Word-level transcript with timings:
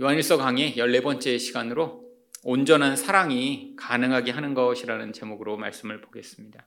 요한일서 0.00 0.38
강의 0.38 0.74
14번째 0.74 1.38
시간으로 1.38 2.04
온전한 2.42 2.96
사랑이 2.96 3.76
가능하게 3.76 4.32
하는 4.32 4.52
것이라는 4.52 5.12
제목으로 5.12 5.56
말씀을 5.56 6.00
보겠습니다. 6.00 6.66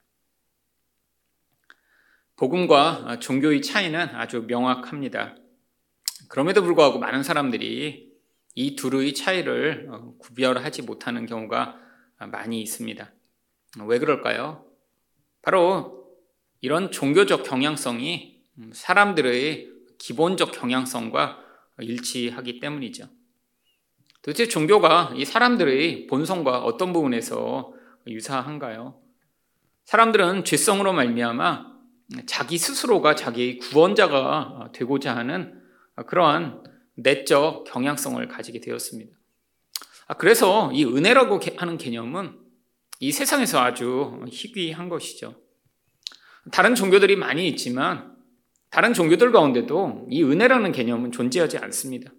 복음과 2.38 3.20
종교의 3.20 3.62
차이는 3.62 4.00
아주 4.16 4.46
명확합니다. 4.48 5.36
그럼에도 6.30 6.64
불구하고 6.64 7.00
많은 7.00 7.22
사람들이 7.22 8.14
이 8.56 8.76
둘의 8.78 9.14
차이를 9.14 9.90
구별하지 10.20 10.84
못하는 10.84 11.26
경우가 11.26 11.78
많이 12.32 12.62
있습니다. 12.62 13.12
왜 13.88 14.00
그럴까요? 14.00 14.66
바로 15.42 16.16
이런 16.62 16.92
종교적 16.92 17.44
경향성이 17.44 18.42
사람들의 18.72 19.70
기본적 19.98 20.54
경향성과 20.54 21.44
일치하기 21.80 22.62
때문이죠. 22.62 23.17
도대체 24.28 24.46
종교가 24.50 25.14
이 25.16 25.24
사람들의 25.24 26.08
본성과 26.08 26.60
어떤 26.60 26.92
부분에서 26.92 27.74
유사한가요? 28.08 29.00
사람들은 29.86 30.44
죄성으로 30.44 30.92
말미암아 30.92 31.66
자기 32.26 32.58
스스로가 32.58 33.16
자기의 33.16 33.60
구원자가 33.60 34.72
되고자 34.74 35.16
하는 35.16 35.62
그러한 36.08 36.62
내적 36.96 37.64
경향성을 37.72 38.28
가지게 38.28 38.60
되었습니다. 38.60 39.16
아, 40.08 40.16
그래서 40.16 40.74
이 40.74 40.84
은혜라고 40.84 41.40
하는 41.56 41.78
개념은 41.78 42.38
이 43.00 43.14
세상에서 43.14 43.62
아주 43.62 44.26
희귀한 44.28 44.90
것이죠. 44.90 45.36
다른 46.52 46.76
종교들이 46.76 47.16
많이 47.16 47.48
있지만 47.48 48.14
다른 48.72 48.94
종교들 48.94 49.32
가운데도 49.32 50.08
이 50.10 50.22
은혜라는 50.22 50.74
개념은 50.74 51.14
존재하지 51.14 51.60
않습니다. 51.60 52.12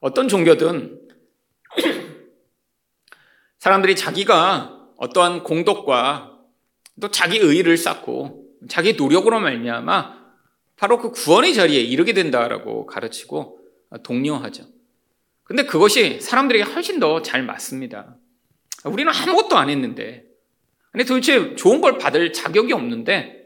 어떤 0.00 0.26
종교든 0.28 1.03
사람들이 3.58 3.96
자기가 3.96 4.88
어떠한 4.96 5.44
공덕과 5.44 6.38
또 7.00 7.10
자기 7.10 7.38
의의를 7.38 7.76
쌓고 7.76 8.44
자기 8.68 8.94
노력으로 8.94 9.40
말미암아 9.40 10.24
바로 10.76 10.98
그 10.98 11.10
구원의 11.10 11.54
자리에 11.54 11.80
이르게 11.80 12.12
된다라고 12.12 12.86
가르치고 12.86 13.58
독려하죠. 14.02 14.66
근데 15.44 15.64
그것이 15.64 16.20
사람들에게 16.20 16.64
훨씬 16.64 16.98
더 16.98 17.22
잘 17.22 17.42
맞습니다. 17.42 18.16
우리는 18.84 19.12
아무것도 19.12 19.56
안 19.56 19.70
했는데, 19.70 20.24
근데 20.90 21.04
도대체 21.04 21.54
좋은 21.54 21.80
걸 21.80 21.98
받을 21.98 22.32
자격이 22.32 22.72
없는데, 22.72 23.44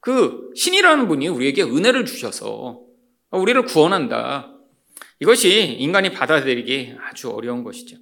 그 0.00 0.50
신이라는 0.54 1.08
분이 1.08 1.28
우리에게 1.28 1.62
은혜를 1.62 2.06
주셔서 2.06 2.80
우리를 3.30 3.60
구원한다. 3.64 4.55
이것이 5.20 5.76
인간이 5.78 6.10
받아들이기 6.12 6.96
아주 7.00 7.30
어려운 7.30 7.64
것이죠. 7.64 7.96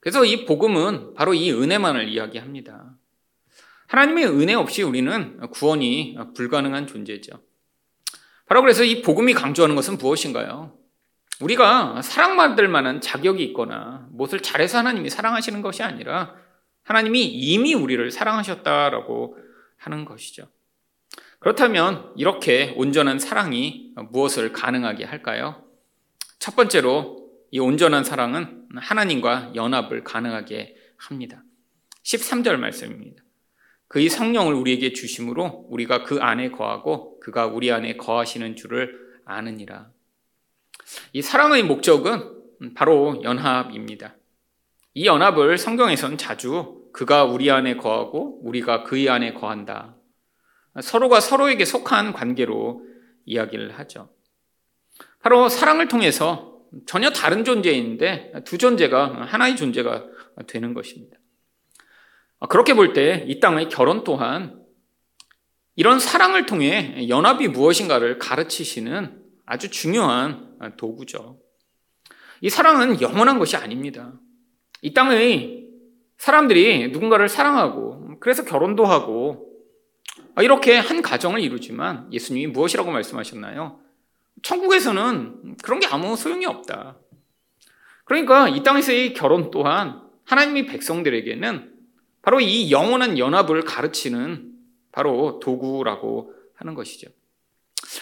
그래서 0.00 0.24
이 0.24 0.44
복음은 0.46 1.14
바로 1.14 1.34
이 1.34 1.52
은혜만을 1.52 2.08
이야기합니다. 2.08 2.96
하나님의 3.86 4.26
은혜 4.26 4.54
없이 4.54 4.82
우리는 4.82 5.38
구원이 5.50 6.16
불가능한 6.34 6.86
존재죠. 6.86 7.40
바로 8.46 8.62
그래서 8.62 8.84
이 8.84 9.02
복음이 9.02 9.34
강조하는 9.34 9.76
것은 9.76 9.98
무엇인가요? 9.98 10.76
우리가 11.40 12.00
사랑받을 12.02 12.68
만한 12.68 13.00
자격이 13.00 13.42
있거나 13.44 14.06
무엇을 14.10 14.40
잘해서 14.40 14.78
하나님이 14.78 15.10
사랑하시는 15.10 15.60
것이 15.62 15.82
아니라 15.82 16.34
하나님이 16.84 17.24
이미 17.24 17.74
우리를 17.74 18.10
사랑하셨다라고 18.10 19.38
하는 19.76 20.04
것이죠. 20.04 20.48
그렇다면 21.38 22.12
이렇게 22.16 22.72
온전한 22.76 23.18
사랑이 23.18 23.92
무엇을 24.10 24.52
가능하게 24.52 25.04
할까요? 25.04 25.64
첫 26.42 26.56
번째로 26.56 27.30
이 27.52 27.60
온전한 27.60 28.02
사랑은 28.02 28.66
하나님과 28.74 29.52
연합을 29.54 30.02
가능하게 30.02 30.74
합니다. 30.96 31.44
13절 32.02 32.56
말씀입니다. 32.56 33.22
그의 33.86 34.08
성령을 34.08 34.52
우리에게 34.54 34.92
주심으로 34.92 35.66
우리가 35.70 36.02
그 36.02 36.18
안에 36.20 36.50
거하고 36.50 37.20
그가 37.20 37.46
우리 37.46 37.70
안에 37.70 37.96
거하시는 37.96 38.56
줄을 38.56 38.92
아느니라. 39.24 39.92
이 41.12 41.22
사랑의 41.22 41.62
목적은 41.62 42.74
바로 42.74 43.22
연합입니다. 43.22 44.16
이 44.94 45.06
연합을 45.06 45.58
성경에서는 45.58 46.18
자주 46.18 46.90
그가 46.92 47.22
우리 47.22 47.52
안에 47.52 47.76
거하고 47.76 48.40
우리가 48.42 48.82
그의 48.82 49.08
안에 49.08 49.34
거한다. 49.34 49.94
서로가 50.80 51.20
서로에게 51.20 51.64
속한 51.64 52.12
관계로 52.12 52.84
이야기를 53.26 53.78
하죠. 53.78 54.10
바로 55.22 55.48
사랑을 55.48 55.88
통해서 55.88 56.58
전혀 56.86 57.10
다른 57.10 57.44
존재인데 57.44 58.32
두 58.44 58.58
존재가 58.58 59.26
하나의 59.26 59.56
존재가 59.56 60.04
되는 60.46 60.74
것입니다. 60.74 61.16
그렇게 62.48 62.74
볼 62.74 62.92
때 62.92 63.24
이 63.28 63.38
땅의 63.40 63.68
결혼 63.68 64.04
또한 64.04 64.60
이런 65.76 66.00
사랑을 66.00 66.46
통해 66.46 67.06
연합이 67.08 67.48
무엇인가를 67.48 68.18
가르치시는 68.18 69.22
아주 69.46 69.70
중요한 69.70 70.56
도구죠. 70.76 71.38
이 72.40 72.50
사랑은 72.50 73.00
영원한 73.00 73.38
것이 73.38 73.56
아닙니다. 73.56 74.12
이 74.82 74.92
땅의 74.92 75.68
사람들이 76.18 76.88
누군가를 76.88 77.28
사랑하고 77.28 78.18
그래서 78.18 78.44
결혼도 78.44 78.84
하고 78.84 79.48
이렇게 80.40 80.76
한 80.76 81.02
가정을 81.02 81.40
이루지만 81.40 82.12
예수님이 82.12 82.48
무엇이라고 82.48 82.90
말씀하셨나요? 82.90 83.81
천국에서는 84.42 85.56
그런 85.62 85.80
게 85.80 85.86
아무 85.86 86.16
소용이 86.16 86.46
없다. 86.46 86.98
그러니까 88.04 88.48
이 88.48 88.62
땅에서의 88.62 89.14
결혼 89.14 89.50
또한 89.50 90.02
하나님의 90.24 90.66
백성들에게는 90.66 91.72
바로 92.22 92.40
이 92.40 92.70
영원한 92.70 93.18
연합을 93.18 93.64
가르치는 93.64 94.52
바로 94.92 95.40
도구라고 95.40 96.34
하는 96.54 96.74
것이죠. 96.74 97.10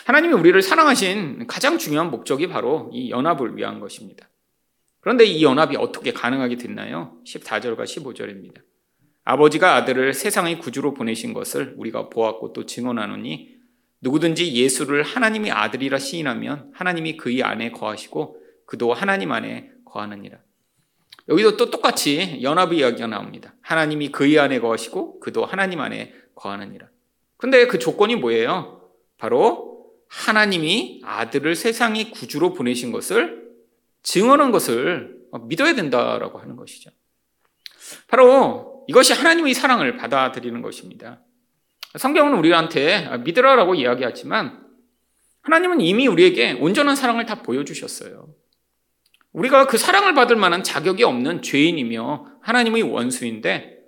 하나님이 0.06 0.34
우리를 0.34 0.60
사랑하신 0.60 1.46
가장 1.46 1.78
중요한 1.78 2.10
목적이 2.10 2.48
바로 2.48 2.90
이 2.92 3.10
연합을 3.10 3.56
위한 3.56 3.80
것입니다. 3.80 4.28
그런데 5.00 5.24
이 5.24 5.42
연합이 5.42 5.76
어떻게 5.76 6.12
가능하게 6.12 6.56
됐나요? 6.56 7.16
14절과 7.26 7.84
15절입니다. 7.84 8.60
아버지가 9.24 9.76
아들을 9.76 10.12
세상의 10.12 10.58
구주로 10.58 10.92
보내신 10.92 11.32
것을 11.32 11.74
우리가 11.76 12.08
보았고 12.08 12.52
또 12.52 12.66
증언하노니 12.66 13.59
누구든지 14.00 14.54
예수를 14.54 15.02
하나님의 15.02 15.50
아들이라 15.50 15.98
시인하면 15.98 16.70
하나님이 16.74 17.16
그의 17.16 17.42
안에 17.42 17.70
거하시고 17.70 18.40
그도 18.66 18.94
하나님 18.94 19.32
안에 19.32 19.70
거하느니라. 19.84 20.38
여기도 21.28 21.56
또 21.56 21.70
똑같이 21.70 22.40
연합의 22.42 22.78
이야기가 22.78 23.06
나옵니다. 23.06 23.54
하나님이 23.60 24.10
그의 24.10 24.38
안에 24.38 24.60
거하시고 24.60 25.20
그도 25.20 25.44
하나님 25.44 25.80
안에 25.80 26.14
거하느니라. 26.34 26.88
근데 27.36 27.66
그 27.66 27.78
조건이 27.78 28.16
뭐예요? 28.16 28.90
바로 29.18 29.92
하나님이 30.08 31.02
아들을 31.04 31.54
세상의 31.54 32.10
구주로 32.10 32.52
보내신 32.52 32.90
것을 32.90 33.48
증언한 34.02 34.50
것을 34.50 35.20
믿어야 35.42 35.74
된다라고 35.74 36.38
하는 36.38 36.56
것이죠. 36.56 36.90
바로 38.08 38.84
이것이 38.88 39.12
하나님의 39.12 39.54
사랑을 39.54 39.96
받아들이는 39.96 40.62
것입니다. 40.62 41.20
성경은 41.98 42.38
우리한테 42.38 43.18
믿으라라고 43.24 43.74
이야기하지만 43.74 44.64
하나님은 45.42 45.80
이미 45.80 46.06
우리에게 46.06 46.52
온전한 46.52 46.94
사랑을 46.94 47.26
다 47.26 47.42
보여주셨어요. 47.42 48.28
우리가 49.32 49.66
그 49.66 49.78
사랑을 49.78 50.14
받을 50.14 50.36
만한 50.36 50.62
자격이 50.62 51.04
없는 51.04 51.42
죄인이며 51.42 52.26
하나님의 52.42 52.82
원수인데 52.82 53.78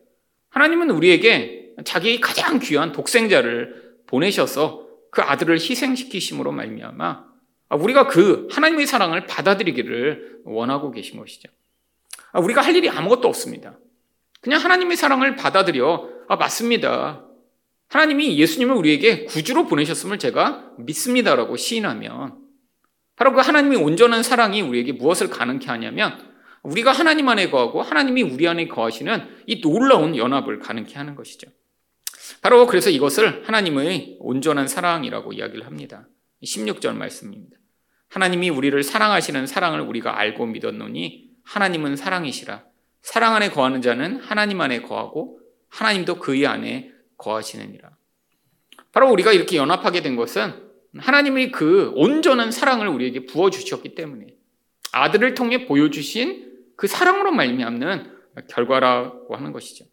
하나님은 0.51 0.91
우리에게 0.91 1.75
자기 1.85 2.21
가장 2.21 2.59
귀한 2.59 2.93
독생자를 2.93 3.97
보내셔서 4.07 4.87
그 5.11 5.23
아들을 5.23 5.57
희생시키심으로 5.57 6.53
말미암아 6.53 7.25
우리가 7.71 8.07
그 8.07 8.49
하나님의 8.51 8.87
사랑을 8.87 9.27
받아들이기를 9.27 10.43
원하고 10.45 10.91
계신 10.91 11.19
것이죠. 11.19 11.49
우리가 12.35 12.61
할 12.61 12.77
일이 12.77 12.89
아무것도 12.89 13.29
없습니다. 13.29 13.79
그냥 14.41 14.61
하나님의 14.61 14.97
사랑을 14.97 15.37
받아들여 15.37 16.09
아 16.29 16.37
맞습니다. 16.37 17.25
하나님이 17.93 18.39
예수님을 18.39 18.75
우리에게 18.75 19.25
구주로 19.25 19.67
보내셨음을 19.67 20.19
제가 20.19 20.73
믿습니다라고 20.79 21.59
시인하면 21.59 22.39
바로 23.17 23.35
그 23.35 23.41
하나님의 23.41 23.79
온전한 23.79 24.23
사랑이 24.23 24.63
우리에게 24.63 24.93
무엇을 24.93 25.29
가능케 25.29 25.67
하냐면 25.67 26.33
우리가 26.63 26.91
하나님 26.91 27.29
안에 27.29 27.51
거하고 27.51 27.83
하나님이 27.83 28.23
우리 28.23 28.49
안에 28.49 28.67
거하시는 28.69 29.43
이 29.47 29.61
놀라운 29.61 30.17
연합을 30.17 30.59
가능케 30.61 30.95
하는 30.95 31.15
것이죠. 31.15 31.51
바로 32.41 32.67
그래서 32.67 32.89
이것을 32.89 33.47
하나님의 33.47 34.17
온전한 34.21 34.69
사랑이라고 34.69 35.35
이야기를 35.35 35.67
합니다. 35.67 36.09
16절 36.43 36.95
말씀입니다. 36.95 37.59
하나님이 38.09 38.49
우리를 38.49 38.83
사랑하시는 38.83 39.47
사랑을 39.47 39.83
우리가 39.83 40.19
알고 40.19 40.47
믿었노니 40.47 41.29
하나님은 41.45 41.97
사랑이시라. 41.97 42.65
사랑 43.03 43.35
안에 43.35 43.51
거하는 43.51 43.83
자는 43.83 44.19
하나님 44.21 44.63
안에 44.63 44.81
거하고 44.81 45.41
하나님도 45.69 46.21
그의 46.21 46.47
안에 46.47 46.93
거하시느니라. 47.23 47.91
바로 48.91 49.11
우리가 49.11 49.33
이렇게 49.33 49.57
연합하게 49.57 50.03
된 50.03 50.17
것은 50.17 50.71
하나님이 50.99 51.51
그 51.51 51.93
온전한 51.95 52.51
사랑을 52.51 52.89
우리에게 52.89 53.27
부어 53.27 53.51
주셨기 53.51 53.95
때문에 53.95 54.27
아들을 54.93 55.35
통해 55.35 55.67
보여주신 55.67 56.53
그 56.77 56.87
사랑으로 56.87 57.33
말미암는 57.33 58.13
결과라고 58.49 59.37
하는 59.37 59.53
것이죠. 59.53 59.87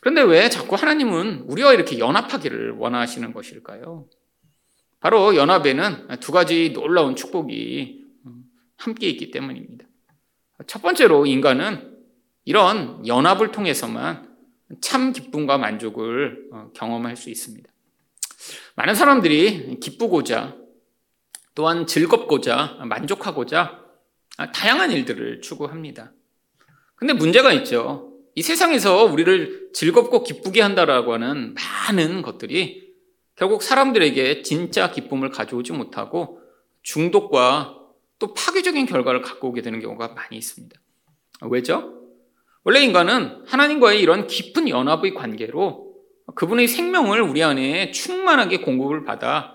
그런데 0.00 0.20
왜 0.22 0.50
자꾸 0.50 0.76
하나님은 0.76 1.44
우리와 1.46 1.72
이렇게 1.72 1.98
연합하기를 1.98 2.72
원하시는 2.72 3.32
것일까요? 3.32 4.08
바로 5.00 5.34
연합에는 5.34 6.08
두 6.20 6.32
가지 6.32 6.72
놀라운 6.74 7.16
축복이 7.16 8.04
함께 8.76 9.08
있기 9.08 9.30
때문입니다. 9.30 9.86
첫 10.66 10.82
번째로 10.82 11.24
인간은 11.24 11.96
이런 12.44 13.06
연합을 13.06 13.52
통해서만 13.52 14.29
참 14.80 15.12
기쁨과 15.12 15.58
만족을 15.58 16.48
어, 16.52 16.70
경험할 16.74 17.16
수 17.16 17.30
있습니다. 17.30 17.70
많은 18.76 18.94
사람들이 18.94 19.78
기쁘고자 19.80 20.56
또한 21.54 21.86
즐겁고자 21.86 22.78
만족하고자 22.84 23.80
다양한 24.54 24.92
일들을 24.92 25.42
추구합니다. 25.42 26.12
근데 26.94 27.12
문제가 27.12 27.52
있죠. 27.54 28.12
이 28.34 28.42
세상에서 28.42 29.04
우리를 29.04 29.70
즐겁고 29.74 30.22
기쁘게 30.22 30.62
한다라고 30.62 31.12
하는 31.12 31.54
많은 31.54 32.22
것들이 32.22 32.94
결국 33.36 33.62
사람들에게 33.62 34.42
진짜 34.42 34.90
기쁨을 34.90 35.30
가져오지 35.30 35.72
못하고 35.72 36.40
중독과 36.82 37.76
또 38.18 38.34
파괴적인 38.34 38.86
결과를 38.86 39.22
갖고 39.22 39.48
오게 39.48 39.62
되는 39.62 39.80
경우가 39.80 40.08
많이 40.08 40.36
있습니다. 40.36 40.78
왜죠? 41.42 41.99
원래 42.62 42.80
인간은 42.80 43.44
하나님과의 43.46 44.00
이런 44.00 44.26
깊은 44.26 44.68
연합의 44.68 45.14
관계로 45.14 45.94
그분의 46.34 46.68
생명을 46.68 47.22
우리 47.22 47.42
안에 47.42 47.90
충만하게 47.90 48.58
공급을 48.58 49.04
받아 49.04 49.54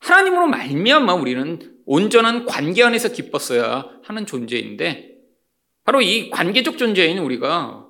하나님으로 0.00 0.48
말미암아 0.48 1.14
우리는 1.14 1.76
온전한 1.86 2.44
관계 2.44 2.82
안에서 2.82 3.10
기뻤어야 3.12 3.88
하는 4.02 4.26
존재인데 4.26 5.16
바로 5.84 6.02
이 6.02 6.30
관계적 6.30 6.76
존재인 6.76 7.18
우리가 7.18 7.86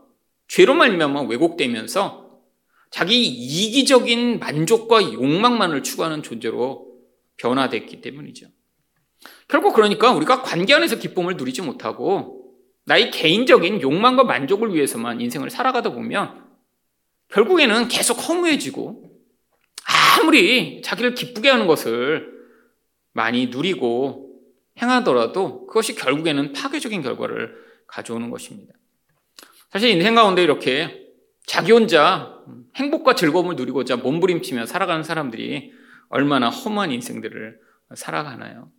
죄로 0.47 0.75
말미암아 0.75 1.23
왜곡되면서 1.23 2.29
자기 2.91 3.27
이기적인 3.27 4.39
만족과 4.39 5.13
욕망만을 5.13 5.83
추구하는 5.83 6.23
존재로 6.23 6.87
변화됐기 7.37 8.01
때문이죠. 8.01 8.47
결국 9.49 9.75
그러니까 9.75 10.13
우리가 10.13 10.43
관계 10.43 10.75
안에서 10.75 10.97
기쁨을 10.99 11.37
누리지 11.37 11.63
못하고 11.63 12.38
나의 12.89 13.11
개인적인 13.11 13.83
욕망과 13.83 14.25
만족을 14.25 14.75
위해서만 14.75 15.21
인생을 15.21 15.51
살아가다 15.51 15.91
보면 15.91 16.43
결국에는 17.29 17.89
계속 17.89 18.15
허무해지고 18.15 19.05
아무리 20.19 20.81
자기를 20.81 21.15
기쁘게 21.15 21.51
하는 21.51 21.67
것을 21.67 22.33
많이 23.13 23.49
누리고 23.49 24.41
행하더라도 24.81 25.67
그것이 25.67 25.97
결국에는 25.97 26.55
파괴적인 26.55 27.03
결과를 27.03 27.55
가져오는 27.87 28.31
것입니다. 28.31 28.73
사실 29.71 29.91
인생 29.91 30.15
가운데 30.15 30.43
이렇게 30.43 31.09
자기 31.47 31.73
혼자 31.73 32.39
행복과 32.77 33.15
즐거움을 33.15 33.57
누리고자 33.57 33.97
몸부림치며 33.97 34.65
살아가는 34.65 35.03
사람들이 35.03 35.73
얼마나 36.09 36.49
험한 36.49 36.91
인생들을 36.91 37.61
살아가나요? 37.95 38.71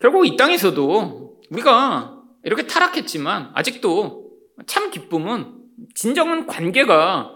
결국 0.00 0.26
이 0.26 0.36
땅에서도 0.36 1.40
우리가 1.50 2.15
이렇게 2.46 2.64
타락했지만 2.68 3.50
아직도 3.54 4.30
참 4.66 4.92
기쁨은 4.92 5.52
진정한 5.96 6.46
관계가 6.46 7.32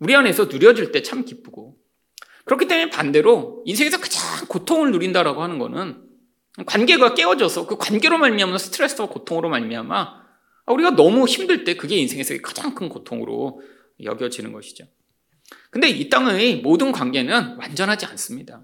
우리 0.00 0.16
안에서 0.16 0.46
누려질 0.46 0.90
때 0.90 1.00
참 1.02 1.24
기쁘고 1.24 1.76
그렇기 2.44 2.66
때문에 2.66 2.90
반대로 2.90 3.62
인생에서 3.66 3.98
가장 3.98 4.48
고통을 4.48 4.90
누린다라고 4.90 5.44
하는 5.44 5.60
것은 5.60 6.02
관계가 6.66 7.14
깨어져서 7.14 7.68
그 7.68 7.76
관계로 7.76 8.18
말미암아 8.18 8.58
스트레스와 8.58 9.08
고통으로 9.08 9.48
말미암아 9.48 10.26
우리가 10.66 10.90
너무 10.96 11.26
힘들 11.26 11.62
때 11.62 11.76
그게 11.76 11.94
인생에서 11.96 12.34
가장 12.42 12.74
큰 12.74 12.88
고통으로 12.88 13.62
여겨지는 14.02 14.52
것이죠. 14.52 14.86
근데 15.70 15.88
이 15.88 16.10
땅의 16.10 16.62
모든 16.62 16.90
관계는 16.90 17.58
완전하지 17.58 18.06
않습니다. 18.06 18.62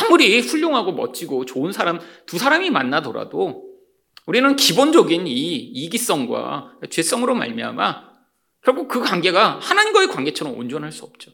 아무리 0.00 0.40
훌륭하고 0.40 0.92
멋지고 0.92 1.44
좋은 1.44 1.72
사람 1.72 2.00
두 2.24 2.38
사람이 2.38 2.70
만나더라도 2.70 3.65
우리는 4.26 4.56
기본적인 4.56 5.26
이 5.26 5.56
이기성과 5.56 6.78
죄성으로 6.90 7.34
말미암아 7.34 8.06
결국 8.62 8.88
그 8.88 9.00
관계가 9.00 9.60
하나님과의 9.60 10.08
관계처럼 10.08 10.58
온전할 10.58 10.90
수 10.90 11.04
없죠. 11.04 11.30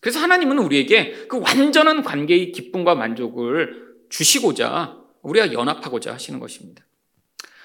그래서 0.00 0.20
하나님은 0.20 0.58
우리에게 0.58 1.26
그 1.28 1.40
완전한 1.40 2.02
관계의 2.02 2.52
기쁨과 2.52 2.94
만족을 2.94 3.90
주시고자 4.08 4.96
우리가 5.22 5.52
연합하고자 5.52 6.14
하시는 6.14 6.38
것입니다. 6.40 6.86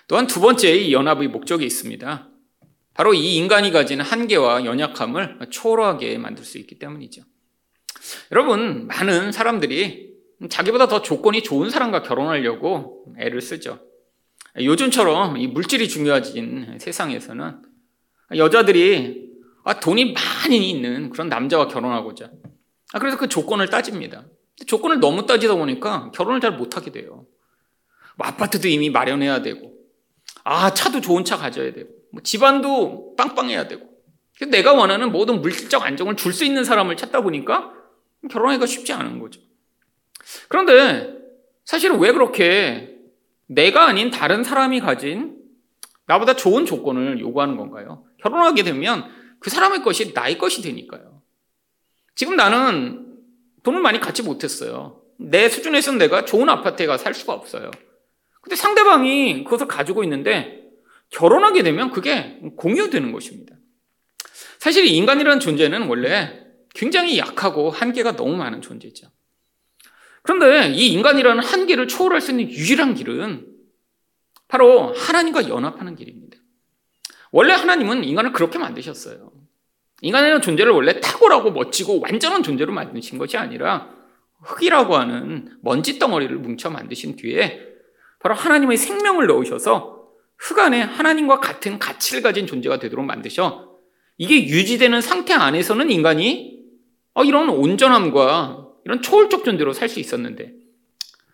또한 0.08 0.28
두 0.28 0.42
번째 0.42 0.76
이 0.76 0.94
연합의 0.94 1.30
목적이 1.30 1.66
있습니다. 1.66 2.30
바로 2.94 3.14
이 3.14 3.36
인간이 3.36 3.72
가진 3.72 4.02
한계와 4.02 4.66
연약함을 4.66 5.48
초월하게 5.50 6.18
만들 6.18 6.44
수 6.44 6.58
있기 6.58 6.80
때문이죠. 6.80 7.24
여러분, 8.32 8.88
많은 8.88 9.32
사람들이 9.32 10.14
자기보다 10.50 10.88
더 10.88 11.02
조건이 11.02 11.44
좋은 11.44 11.70
사람과 11.70 12.04
결혼하려고 12.04 13.06
애를 13.20 13.42
쓰죠. 13.42 13.80
요즘처럼 14.60 15.38
이 15.38 15.48
물질이 15.48 15.90
중요해진 15.90 16.78
세상에서는 16.80 17.62
여자들이 18.38 19.26
아, 19.64 19.80
돈이 19.80 20.14
많이 20.14 20.70
있는 20.70 21.10
그런 21.10 21.28
남자와 21.28 21.68
결혼하고자. 21.68 22.30
아, 22.94 23.00
그래서 23.00 23.18
그 23.18 23.28
조건을 23.28 23.70
따집니다. 23.70 24.26
조건을 24.68 25.00
너무 25.00 25.26
따지다 25.26 25.56
보니까 25.56 26.12
결혼을 26.14 26.40
잘 26.40 26.52
못하게 26.52 26.92
돼요. 26.92 27.26
뭐 28.16 28.28
아파트도 28.28 28.68
이미 28.68 28.90
마련해야 28.90 29.42
되고, 29.42 29.74
아, 30.44 30.74
차도 30.74 31.02
좋은 31.02 31.26
차 31.26 31.36
가져야 31.36 31.74
되고, 31.74 31.90
뭐 32.14 32.22
집안도 32.22 33.16
빵빵해야 33.18 33.68
되고. 33.68 33.90
내가 34.48 34.74
원하는 34.74 35.12
모든 35.12 35.42
물질적 35.42 35.82
안정을 35.82 36.16
줄 36.16 36.32
수 36.32 36.46
있는 36.46 36.64
사람을 36.64 36.96
찾다 36.96 37.22
보니까 37.22 37.74
결혼하기가 38.30 38.66
쉽지 38.66 38.94
않은 38.94 39.20
거죠. 39.20 39.42
그런데 40.48 41.18
사실은 41.66 42.00
왜 42.00 42.12
그렇게 42.12 42.95
내가 43.48 43.86
아닌 43.88 44.12
다른 44.12 44.44
사람이 44.44 44.80
가진 44.80 45.38
나보다 46.08 46.36
좋은 46.36 46.66
조건을 46.66 47.20
요구하는 47.20 47.58
건가요? 47.58 48.06
결혼하게 48.22 48.64
되면 48.64 49.10
그 49.40 49.50
사람의 49.50 49.84
것이 49.84 50.14
나의 50.14 50.38
것이 50.38 50.62
되니까요. 50.62 51.22
지금 52.16 52.36
나는 52.36 53.18
돈을 53.64 53.82
많이 53.82 54.00
갖지 54.00 54.24
못했어요. 54.24 55.02
내 55.18 55.50
수준에서는 55.50 55.98
내가 56.00 56.26
좋은 56.26 56.50
아파트에 56.50 56.86
가 56.86 56.98
살 56.98 57.14
수가 57.14 57.34
없어요. 57.34 57.72
근데 58.42 58.56
상대방이 58.56 59.44
그것을 59.44 59.68
가지고 59.68 60.04
있는데 60.04 60.64
결혼하게 61.10 61.64
되면 61.64 61.92
그게 61.92 62.40
공유되는 62.58 63.12
것입니다. 63.12 63.56
사실 64.60 64.86
인간이라는 64.86 65.40
존재는 65.40 65.88
원래 65.88 66.44
굉장히 66.74 67.18
약하고 67.18 67.70
한계가 67.70 68.16
너무 68.16 68.36
많은 68.36 68.62
존재죠. 68.62 69.08
그런데 70.26 70.70
이 70.70 70.88
인간이라는 70.94 71.44
한계를 71.44 71.88
초월할 71.88 72.20
수 72.20 72.32
있는 72.32 72.50
유일한 72.50 72.96
길은 72.96 73.46
바로 74.48 74.92
하나님과 74.94 75.48
연합하는 75.48 75.96
길입니다. 75.96 76.38
원래 77.32 77.54
하나님은 77.54 78.04
인간을 78.04 78.32
그렇게 78.32 78.58
만드셨어요. 78.58 79.32
인간의 80.02 80.42
존재를 80.42 80.72
원래 80.72 81.00
탁월하고 81.00 81.52
멋지고 81.52 82.00
완전한 82.02 82.42
존재로 82.42 82.74
만드신 82.74 83.18
것이 83.18 83.38
아니라 83.38 83.90
흙이라고 84.42 84.96
하는 84.96 85.58
먼지 85.62 86.00
덩어리를 86.00 86.36
뭉쳐 86.38 86.72
만드신 86.72 87.16
뒤에 87.18 87.62
바로 88.20 88.34
하나님의 88.36 88.78
생명을 88.78 89.28
넣으셔서 89.28 90.08
흙 90.38 90.60
안에 90.60 90.82
하나님과 90.82 91.40
같은 91.40 91.78
가치를 91.78 92.24
가진 92.24 92.48
존재가 92.48 92.80
되도록 92.80 93.06
만드셔 93.06 93.78
이게 94.18 94.48
유지되는 94.48 95.02
상태 95.02 95.34
안에서는 95.34 95.92
인간이 95.92 96.64
어, 97.14 97.24
이런 97.24 97.50
온전함과 97.50 98.65
이런 98.86 99.02
초월적 99.02 99.44
존재로 99.44 99.74
살 99.74 99.90
수 99.90 100.00
있었는데 100.00 100.54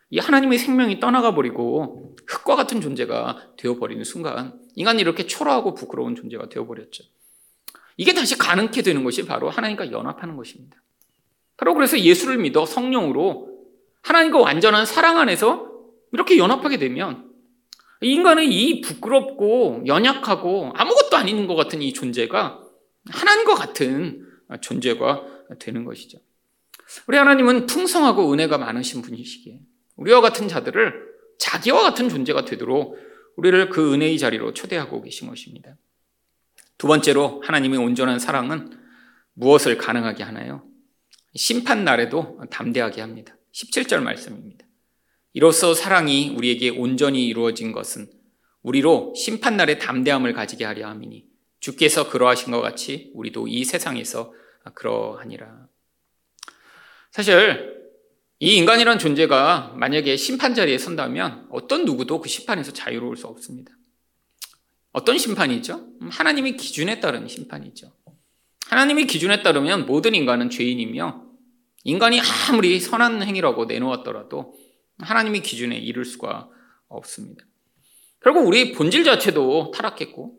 이 0.10 0.20
하나님의 0.20 0.58
생명이 0.58 1.00
떠나가 1.00 1.36
버리고 1.36 2.16
흙과 2.28 2.56
같은 2.56 2.82
존재가 2.82 3.54
되어버리는 3.58 4.04
순간 4.04 4.60
인간이 4.76 5.02
이렇게 5.02 5.26
초라하고 5.26 5.74
부끄러운 5.74 6.16
존재가 6.16 6.50
되어버렸죠. 6.50 7.04
이게 7.98 8.14
다시 8.14 8.38
가능케 8.38 8.82
되는 8.82 9.04
것이 9.04 9.26
바로 9.26 9.50
하나님과 9.50 9.92
연합하는 9.92 10.36
것입니다. 10.36 10.82
바로 11.56 11.74
그래서 11.76 12.00
예수를 12.00 12.38
믿어 12.40 12.66
성령으로 12.66 13.50
하나님과 14.02 14.40
완전한 14.40 14.86
사랑 14.86 15.20
안에서 15.20 15.72
이렇게 16.12 16.38
연합하게 16.38 16.78
되면 16.78 17.30
인간의 18.02 18.48
이 18.50 18.82
부끄럽고 18.82 19.84
연약하고 19.86 20.72
아무것도 20.74 21.16
아닌 21.16 21.48
것 21.48 21.56
같은 21.56 21.82
이 21.82 21.94
존재가 21.94 22.62
하나님과 23.10 23.56
같은 23.56 24.28
존재가 24.60 25.24
되는 25.60 25.86
것이죠. 25.86 26.18
우리 27.08 27.18
하나님은 27.18 27.66
풍성하고 27.68 28.32
은혜가 28.34 28.58
많으신 28.58 29.02
분이시기에 29.02 29.60
우리와 29.96 30.22
같은 30.22 30.48
자들을 30.48 31.12
자기와 31.40 31.82
같은 31.82 32.10
존재가 32.10 32.46
되도록 32.46 32.98
우리를 33.38 33.70
그 33.70 33.94
은혜의 33.94 34.20
자리로 34.20 34.54
초대하고 34.54 35.02
계신 35.02 35.28
것입니다. 35.28 35.78
두 36.78 36.88
번째로 36.88 37.42
하나님의 37.46 37.80
온전한 37.80 38.20
사랑은 38.20 38.78
무엇을 39.34 39.78
가능하게 39.78 40.24
하나요? 40.24 40.64
심판 41.36 41.84
날에도 41.84 42.40
담대하게 42.50 43.02
합니다. 43.02 43.38
17절 43.54 44.02
말씀입니다. 44.02 44.66
이로써 45.34 45.74
사랑이 45.74 46.36
우리에게 46.36 46.70
온전히 46.70 47.26
이루어진 47.28 47.72
것은 47.72 48.10
우리로 48.64 49.14
심판날의 49.16 49.80
담대함을 49.80 50.34
가지게 50.34 50.66
하려 50.66 50.88
함이니 50.88 51.26
주께서 51.60 52.10
그러하신 52.10 52.52
것 52.52 52.62
같이 52.62 53.12
우리도 53.14 53.48
이 53.48 53.64
세상에서 53.64 54.34
그러하니라. 54.74 55.68
사실 57.12 57.72
이 58.40 58.56
인간이란 58.56 58.98
존재가 58.98 59.74
만약에 59.76 60.16
심판 60.16 60.56
자리에 60.56 60.78
선다면 60.78 61.48
어떤 61.52 61.86
누구도 61.86 62.22
그 62.22 62.30
심판에서 62.30 62.72
자유로울 62.72 63.18
수 63.18 63.28
없습니다. 63.28 63.72
어떤 64.94 65.18
심판이죠? 65.18 65.88
하나님의 66.10 66.58
기준에 66.58 67.00
따른 67.00 67.28
심판이죠. 67.28 67.92
하나님의 68.68 69.08
기준에 69.08 69.44
따르면 69.44 69.86
모든 69.86 70.16
인간은 70.16 70.50
죄인이며 70.50 71.26
인간이 71.84 72.20
아무리 72.50 72.80
선한 72.80 73.24
행위라고 73.24 73.66
내놓았더라도 73.66 74.54
하나님의 75.00 75.42
기준에 75.42 75.78
이를 75.78 76.06
수가 76.06 76.50
없습니다. 76.88 77.44
결국 78.22 78.48
우리 78.48 78.72
본질 78.72 79.04
자체도 79.04 79.72
타락했고 79.72 80.38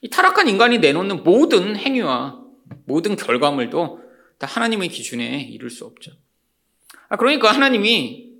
이 0.00 0.10
타락한 0.10 0.48
인간이 0.48 0.78
내놓는 0.78 1.22
모든 1.22 1.76
행위와 1.76 2.40
모든 2.86 3.16
결과물도 3.16 4.01
다 4.42 4.48
하나님의 4.48 4.88
기준에 4.88 5.40
이를 5.40 5.70
수 5.70 5.84
없죠. 5.84 6.10
아, 7.08 7.16
그러니까 7.16 7.52
하나님이 7.52 8.32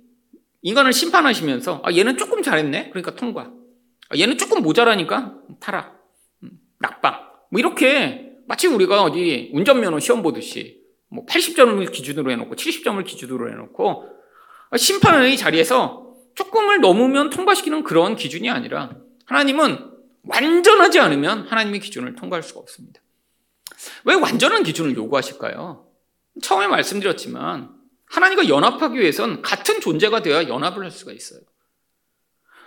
인간을 0.61 0.91
심판하시면서 0.91 1.81
아, 1.85 1.93
얘는 1.93 2.17
조금 2.17 2.43
잘했네. 2.43 2.89
그러니까 2.89 3.15
통과. 3.15 3.53
아, 4.09 4.17
얘는 4.17 4.37
조금 4.37 4.61
모자라니까 4.61 5.37
타락, 5.61 6.05
음, 6.43 6.59
낙방. 6.79 7.13
뭐 7.49 7.59
이렇게 7.59 8.33
마치 8.47 8.67
우리가 8.67 9.03
어디 9.03 9.51
운전면허 9.53 10.01
시험 10.01 10.21
보듯이 10.21 10.81
뭐 11.07 11.25
80점을 11.25 11.89
기준으로 11.89 12.31
해놓고 12.31 12.53
70점을 12.53 13.05
기준으로 13.05 13.49
해놓고 13.49 14.09
심판의 14.75 15.37
자리에서 15.37 16.15
조금을 16.35 16.81
넘으면 16.81 17.29
통과시키는 17.29 17.83
그런 17.83 18.17
기준이 18.17 18.49
아니라 18.49 18.97
하나님은 19.25 19.91
완전하지 20.23 20.99
않으면 20.99 21.47
하나님의 21.47 21.79
기준을 21.79 22.15
통과할 22.15 22.43
수가 22.43 22.59
없습니다. 22.59 22.99
왜 24.03 24.15
완전한 24.15 24.63
기준을 24.63 24.95
요구하실까요? 24.97 25.92
처음에 26.41 26.67
말씀드렸지만 26.67 27.69
하나님과 28.07 28.47
연합하기 28.47 28.99
위해선 28.99 29.41
같은 29.41 29.79
존재가 29.79 30.21
되어야 30.21 30.47
연합을 30.47 30.83
할 30.83 30.91
수가 30.91 31.11
있어요. 31.11 31.41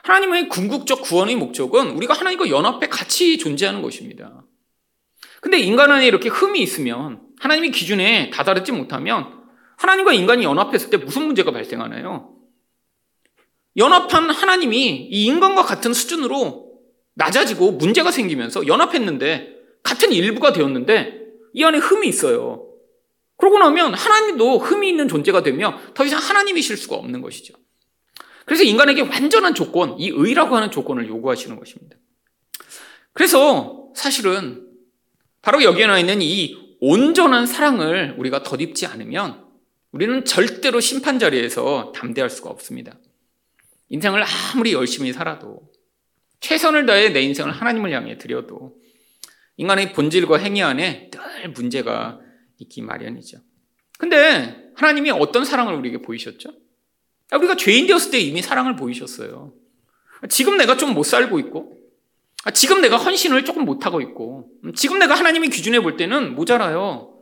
하나님의 0.02 0.49
궁극적 0.49 1.02
구원의 1.02 1.37
목적은 1.37 1.90
우리가 1.90 2.14
하나님과 2.14 2.49
연합해 2.49 2.88
같이 2.88 3.38
존재하는 3.38 3.82
것입니다. 3.82 4.44
근데 5.40 5.58
인간 5.58 5.90
안에 5.90 6.06
이렇게 6.06 6.28
흠이 6.28 6.61
있으면 6.61 7.20
하나님의 7.40 7.70
기준에 7.70 8.30
다다르지 8.30 8.73
못하면 8.73 9.44
하나님과 9.76 10.12
인간이 10.12 10.44
연합했을 10.44 10.90
때 10.90 10.96
무슨 10.96 11.26
문제가 11.26 11.50
발생하나요? 11.50 12.35
연합한 13.76 14.30
하나님이 14.30 15.08
이 15.11 15.26
인간과 15.26 15.62
같은 15.62 15.92
수준으로 15.92 16.80
낮아지고 17.14 17.73
문제가 17.73 18.11
생기면서 18.11 18.66
연합했는데 18.66 19.54
같은 19.82 20.12
일부가 20.12 20.52
되었는데 20.52 21.20
이 21.52 21.64
안에 21.64 21.78
흠이 21.78 22.08
있어요. 22.08 22.65
그러고 23.37 23.59
나면 23.59 23.95
하나님도 23.95 24.59
흠이 24.59 24.88
있는 24.88 25.09
존재가 25.09 25.43
되며 25.43 25.78
더 25.95 26.05
이상 26.05 26.19
하나님이실 26.19 26.76
수가 26.76 26.97
없는 26.97 27.21
것이죠. 27.21 27.55
그래서 28.45 28.62
인간에게 28.62 29.02
완전한 29.02 29.55
조건, 29.55 29.99
이 29.99 30.09
의라고 30.09 30.57
하는 30.57 30.71
조건을 30.71 31.09
요구하시는 31.09 31.57
것입니다. 31.59 31.97
그래서 33.12 33.88
사실은 33.95 34.66
바로 35.43 35.62
여기에 35.62 35.87
나와 35.87 35.99
있는 35.99 36.23
이 36.23 36.76
온전한 36.81 37.47
사랑을 37.47 38.14
우리가 38.19 38.43
덧입지 38.43 38.87
않으면 38.87 39.45
우리는 39.93 40.25
절대로 40.25 40.81
심판 40.81 41.19
자리에서 41.19 41.93
담대할 41.95 42.31
수가 42.31 42.50
없습니다. 42.50 42.99
인생을 43.88 44.23
아무리 44.23 44.73
열심히 44.73 45.12
살아도 45.12 45.71
최선을 46.40 46.87
다해 46.87 47.11
내 47.11 47.23
인생을 47.23 47.52
하나님을 47.52 47.93
향해 47.93 48.19
드려도 48.19 48.76
인간의 49.57 49.93
본질과 49.95 50.38
행위 50.38 50.62
안에 50.62 51.11
늘 51.11 51.50
문제가 51.50 52.21
있기 52.58 52.82
마련이죠. 52.82 53.38
근데 53.98 54.70
하나님이 54.75 55.10
어떤 55.10 55.44
사랑을 55.44 55.75
우리에게 55.75 56.02
보이셨죠? 56.02 56.50
우리가 57.32 57.56
죄인 57.56 57.86
되었을 57.86 58.10
때 58.10 58.18
이미 58.18 58.42
사랑을 58.42 58.76
보이셨어요. 58.76 59.52
지금 60.28 60.56
내가 60.56 60.76
좀 60.76 60.94
못 60.94 61.02
살고 61.02 61.38
있고, 61.40 61.76
지금 62.54 62.80
내가 62.80 62.96
헌신을 62.96 63.44
조금 63.44 63.64
못하고 63.64 64.00
있고, 64.00 64.50
지금 64.75 64.98
내가 64.98 65.14
하나님의 65.14 65.50
기준에 65.50 65.80
볼 65.80 65.96
때는 65.96 66.34
모자라요. 66.34 67.12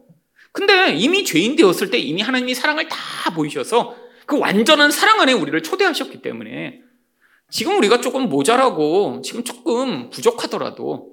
근데 0.53 0.95
이미 0.95 1.25
죄인 1.25 1.57
되었을 1.57 1.91
때 1.91 1.99
이미 1.99 2.23
하나님이 2.23 2.55
사랑을 2.55 2.87
다 2.89 3.35
보이셔서 3.35 3.97
그 4.27 4.39
완전한 4.39 4.91
사랑 4.91 5.21
안에 5.21 5.33
우리를 5.33 5.61
초대하셨기 5.63 6.23
때문에 6.23 6.81
지금 7.51 7.77
우리가 7.79 8.01
조금 8.01 8.29
모자라고 8.29 9.21
지금 9.23 9.43
조금 9.43 10.11
부족하더라도 10.11 11.13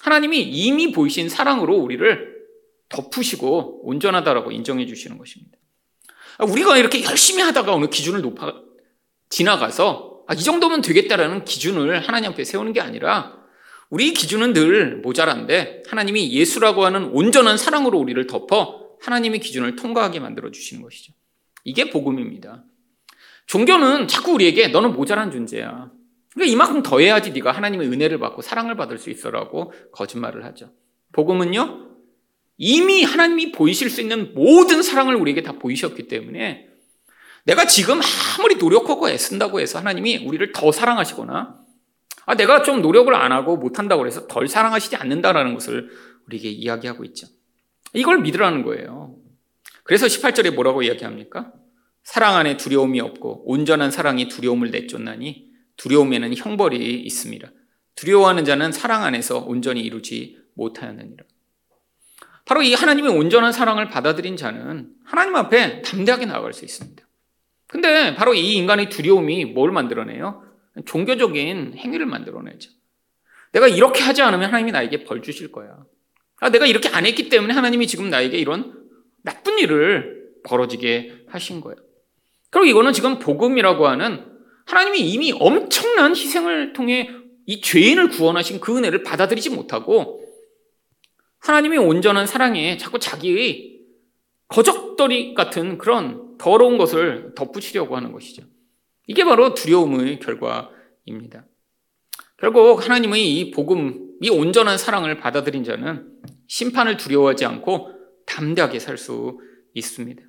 하나님이 0.00 0.40
이미 0.40 0.92
보이신 0.92 1.28
사랑으로 1.28 1.76
우리를 1.76 2.39
덮으시고 2.90 3.88
온전하다라고 3.88 4.52
인정해 4.52 4.86
주시는 4.86 5.16
것입니다. 5.18 5.56
아, 6.38 6.44
우리가 6.44 6.76
이렇게 6.76 7.02
열심히 7.04 7.42
하다가 7.42 7.74
어느 7.74 7.86
기준을 7.86 8.20
높아 8.20 8.54
지나가서 9.30 10.24
아, 10.26 10.34
이 10.34 10.38
정도면 10.38 10.82
되겠다라는 10.82 11.44
기준을 11.44 12.06
하나님 12.06 12.30
앞에 12.30 12.44
세우는 12.44 12.72
게 12.72 12.80
아니라 12.80 13.38
우리 13.88 14.12
기준은 14.12 14.52
늘 14.52 14.96
모자란데 14.98 15.82
하나님이 15.88 16.32
예수라고 16.32 16.84
하는 16.84 17.06
온전한 17.06 17.56
사랑으로 17.56 17.98
우리를 17.98 18.24
덮어 18.26 18.90
하나님의 19.00 19.40
기준을 19.40 19.76
통과하게 19.76 20.20
만들어 20.20 20.50
주시는 20.50 20.82
것이죠. 20.82 21.12
이게 21.64 21.90
복음입니다. 21.90 22.64
종교는 23.46 24.06
자꾸 24.06 24.32
우리에게 24.32 24.68
너는 24.68 24.92
모자란 24.92 25.32
존재야. 25.32 25.90
그러니까 26.32 26.52
이만큼 26.52 26.82
더해야지 26.82 27.32
네가 27.32 27.50
하나님의 27.50 27.88
은혜를 27.88 28.18
받고 28.20 28.42
사랑을 28.42 28.76
받을 28.76 28.98
수 28.98 29.10
있어라고 29.10 29.72
거짓말을 29.92 30.44
하죠. 30.44 30.72
복음은요. 31.12 31.89
이미 32.62 33.04
하나님이 33.04 33.52
보이실 33.52 33.88
수 33.88 34.02
있는 34.02 34.34
모든 34.34 34.82
사랑을 34.82 35.14
우리에게 35.14 35.42
다 35.42 35.52
보이셨기 35.52 36.08
때문에 36.08 36.68
내가 37.44 37.66
지금 37.66 37.98
아무리 38.38 38.56
노력하고 38.56 39.08
애쓴다고 39.08 39.60
해서 39.60 39.78
하나님이 39.78 40.26
우리를 40.26 40.52
더 40.52 40.70
사랑하시거나 40.70 41.58
아, 42.26 42.34
내가 42.34 42.62
좀 42.62 42.82
노력을 42.82 43.12
안 43.14 43.32
하고 43.32 43.56
못한다고 43.56 44.06
해서 44.06 44.26
덜 44.26 44.46
사랑하시지 44.46 44.94
않는다라는 44.94 45.54
것을 45.54 45.88
우리에게 46.26 46.50
이야기하고 46.50 47.04
있죠. 47.04 47.28
이걸 47.94 48.20
믿으라는 48.20 48.62
거예요. 48.62 49.16
그래서 49.82 50.04
18절에 50.04 50.54
뭐라고 50.54 50.82
이야기합니까? 50.82 51.54
사랑 52.02 52.36
안에 52.36 52.58
두려움이 52.58 53.00
없고 53.00 53.50
온전한 53.50 53.90
사랑이 53.90 54.28
두려움을 54.28 54.70
내쫓나니 54.70 55.48
두려움에는 55.78 56.36
형벌이 56.36 57.00
있습니다. 57.04 57.50
두려워하는 57.94 58.44
자는 58.44 58.70
사랑 58.70 59.02
안에서 59.02 59.38
온전히 59.38 59.80
이루지 59.80 60.36
못하였느니라. 60.56 61.24
바로 62.50 62.62
이 62.62 62.74
하나님의 62.74 63.12
온전한 63.12 63.52
사랑을 63.52 63.88
받아들인 63.88 64.36
자는 64.36 64.88
하나님 65.04 65.36
앞에 65.36 65.82
담대하게 65.82 66.26
나아갈 66.26 66.52
수 66.52 66.64
있습니다. 66.64 67.00
근데 67.68 68.16
바로 68.16 68.34
이 68.34 68.56
인간의 68.56 68.88
두려움이 68.88 69.44
뭘 69.44 69.70
만들어내요? 69.70 70.42
종교적인 70.84 71.74
행위를 71.76 72.06
만들어내죠. 72.06 72.72
내가 73.52 73.68
이렇게 73.68 74.02
하지 74.02 74.22
않으면 74.22 74.48
하나님이 74.48 74.72
나에게 74.72 75.04
벌 75.04 75.22
주실 75.22 75.52
거야. 75.52 75.76
아, 76.40 76.50
내가 76.50 76.66
이렇게 76.66 76.88
안 76.88 77.06
했기 77.06 77.28
때문에 77.28 77.54
하나님이 77.54 77.86
지금 77.86 78.10
나에게 78.10 78.36
이런 78.38 78.84
나쁜 79.22 79.60
일을 79.60 80.30
벌어지게 80.42 81.26
하신 81.28 81.60
거예요. 81.60 81.76
그리고 82.50 82.66
이거는 82.66 82.92
지금 82.92 83.20
복음이라고 83.20 83.86
하는 83.86 84.26
하나님이 84.66 84.98
이미 84.98 85.32
엄청난 85.38 86.16
희생을 86.16 86.72
통해 86.72 87.10
이 87.46 87.60
죄인을 87.60 88.08
구원하신 88.08 88.58
그 88.58 88.76
은혜를 88.76 89.04
받아들이지 89.04 89.50
못하고 89.50 90.19
하나님의 91.40 91.78
온전한 91.78 92.26
사랑에 92.26 92.76
자꾸 92.76 92.98
자기의 92.98 93.80
거적더리 94.48 95.34
같은 95.34 95.78
그런 95.78 96.36
더러운 96.38 96.78
것을 96.78 97.34
덧붙이려고 97.34 97.96
하는 97.96 98.12
것이죠. 98.12 98.42
이게 99.06 99.24
바로 99.24 99.54
두려움의 99.54 100.18
결과입니다. 100.18 101.46
결국 102.38 102.82
하나님의 102.82 103.38
이 103.38 103.50
복음, 103.50 104.16
이 104.22 104.30
온전한 104.30 104.78
사랑을 104.78 105.18
받아들인 105.18 105.64
자는 105.64 106.10
심판을 106.48 106.96
두려워하지 106.96 107.44
않고 107.44 107.90
담대하게 108.26 108.78
살 108.78 108.96
수 108.96 109.38
있습니다. 109.74 110.22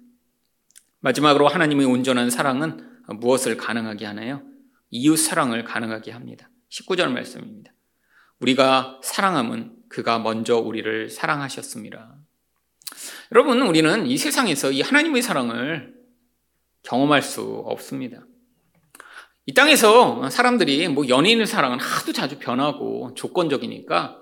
마지막으로 1.00 1.48
하나님의 1.48 1.86
온전한 1.88 2.30
사랑은 2.30 2.77
무엇을 3.20 3.58
가능하게 3.58 4.06
하나요? 4.06 4.44
이웃 4.91 5.18
사랑을 5.18 5.63
가능하게 5.63 6.12
합니다. 6.12 6.50
19절 6.70 7.12
말씀입니다. 7.12 7.74
우리가 8.39 9.00
사랑함은 9.03 9.81
그가 9.91 10.19
먼저 10.19 10.57
우리를 10.57 11.10
사랑하셨습니다. 11.10 12.15
여러분, 13.33 13.62
우리는 13.62 14.07
이 14.07 14.17
세상에서 14.17 14.71
이 14.71 14.81
하나님의 14.81 15.21
사랑을 15.21 15.93
경험할 16.83 17.21
수 17.21 17.62
없습니다. 17.65 18.25
이 19.45 19.53
땅에서 19.53 20.29
사람들이 20.29 20.88
뭐 20.88 21.07
연인의 21.07 21.45
사랑은 21.45 21.79
하도 21.79 22.13
자주 22.13 22.39
변하고 22.39 23.13
조건적이니까 23.15 24.17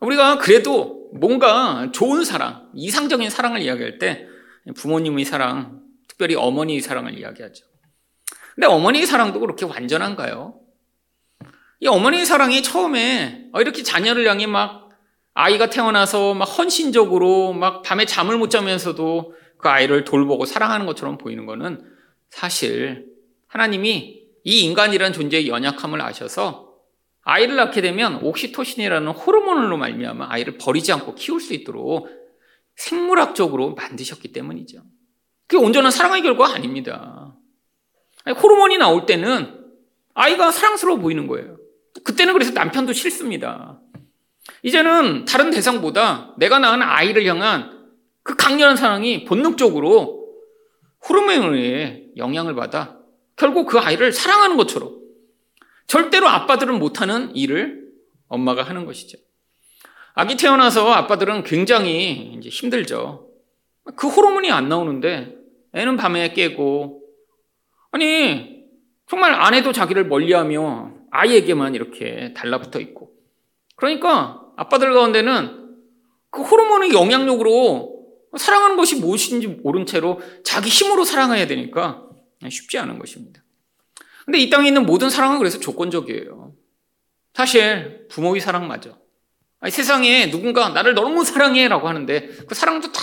우리가 0.00 0.38
그래도 0.38 1.10
뭔가 1.14 1.90
좋은 1.92 2.24
사랑, 2.24 2.70
이상적인 2.74 3.30
사랑을 3.30 3.62
이야기할 3.62 3.98
때 3.98 4.26
부모님의 4.74 5.24
사랑, 5.24 5.80
특별히 6.08 6.34
어머니의 6.34 6.80
사랑을 6.80 7.16
이야기하죠. 7.18 7.64
근데 8.54 8.66
어머니의 8.66 9.06
사랑도 9.06 9.38
그렇게 9.38 9.64
완전한가요? 9.64 10.61
이 11.82 11.88
어머니의 11.88 12.24
사랑이 12.26 12.62
처음에 12.62 13.48
어, 13.52 13.60
이렇게 13.60 13.82
자녀를 13.82 14.28
향해 14.28 14.46
막 14.46 14.90
아이가 15.34 15.68
태어나서 15.68 16.32
막 16.32 16.44
헌신적으로 16.44 17.52
막 17.54 17.82
밤에 17.82 18.04
잠을 18.04 18.38
못 18.38 18.50
자면서도 18.50 19.34
그 19.58 19.68
아이를 19.68 20.04
돌보고 20.04 20.44
사랑하는 20.44 20.86
것처럼 20.86 21.18
보이는 21.18 21.44
거는 21.44 21.84
사실 22.30 23.06
하나님이 23.48 24.22
이 24.44 24.60
인간이라는 24.60 25.12
존재의 25.12 25.48
연약함을 25.48 26.00
아셔서 26.00 26.72
아이를 27.22 27.56
낳게 27.56 27.80
되면 27.80 28.20
옥시토신이라는 28.22 29.08
호르몬으로 29.08 29.76
말미암아 29.76 30.28
아이를 30.30 30.58
버리지 30.58 30.92
않고 30.92 31.16
키울 31.16 31.40
수 31.40 31.52
있도록 31.52 32.08
생물학적으로 32.76 33.74
만드셨기 33.74 34.32
때문이죠. 34.32 34.82
그게 35.48 35.60
온전한 35.60 35.90
사랑의 35.90 36.22
결과가 36.22 36.54
아닙니다. 36.54 37.34
호르몬이 38.40 38.78
나올 38.78 39.04
때는 39.04 39.64
아이가 40.14 40.52
사랑스러워 40.52 40.98
보이는 40.98 41.26
거예요. 41.26 41.61
그때는 42.04 42.32
그래서 42.32 42.52
남편도 42.52 42.92
싫습니다. 42.92 43.80
이제는 44.62 45.24
다른 45.24 45.50
대상보다 45.50 46.34
내가 46.38 46.58
낳은 46.58 46.82
아이를 46.82 47.24
향한 47.26 47.88
그 48.22 48.36
강렬한 48.36 48.76
사랑이 48.76 49.24
본능적으로 49.24 50.22
호르몬에 51.08 52.06
영향을 52.16 52.54
받아 52.54 52.98
결국 53.36 53.66
그 53.66 53.78
아이를 53.78 54.12
사랑하는 54.12 54.56
것처럼 54.56 55.00
절대로 55.86 56.28
아빠들은 56.28 56.78
못하는 56.78 57.34
일을 57.34 57.88
엄마가 58.28 58.62
하는 58.62 58.86
것이죠. 58.86 59.18
아기 60.14 60.36
태어나서 60.36 60.90
아빠들은 60.92 61.44
굉장히 61.44 62.34
이제 62.36 62.48
힘들죠. 62.48 63.28
그 63.96 64.08
호르몬이 64.08 64.50
안 64.50 64.68
나오는데 64.68 65.34
애는 65.74 65.96
밤에 65.96 66.32
깨고 66.32 67.02
아니 67.90 68.62
정말 69.08 69.34
아내도 69.34 69.72
자기를 69.72 70.06
멀리하며 70.06 71.01
아이에게만 71.12 71.74
이렇게 71.74 72.32
달라붙어 72.34 72.80
있고 72.80 73.12
그러니까 73.76 74.42
아빠들 74.56 74.92
가운데는 74.92 75.76
그 76.30 76.42
호르몬의 76.42 76.92
영향력으로 76.92 77.92
사랑하는 78.36 78.76
것이 78.76 78.96
무엇인지 78.96 79.46
모른 79.46 79.84
채로 79.84 80.20
자기 80.42 80.70
힘으로 80.70 81.04
사랑해야 81.04 81.46
되니까 81.46 82.08
쉽지 82.48 82.78
않은 82.78 82.98
것입니다. 82.98 83.42
근데 84.24 84.38
이 84.38 84.48
땅에 84.48 84.68
있는 84.68 84.86
모든 84.86 85.10
사랑은 85.10 85.38
그래서 85.38 85.60
조건적이에요. 85.60 86.54
사실 87.34 88.06
부모의 88.08 88.40
사랑 88.40 88.66
맞아. 88.66 88.96
아니, 89.60 89.70
세상에 89.70 90.30
누군가 90.30 90.70
나를 90.70 90.94
너무 90.94 91.24
사랑해라고 91.24 91.88
하는데 91.88 92.28
그 92.48 92.54
사랑도 92.54 92.90
다 92.90 93.00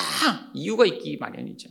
이유가 0.54 0.86
있기 0.86 1.18
마련이죠. 1.18 1.70